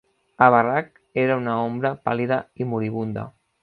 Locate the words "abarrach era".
0.45-1.37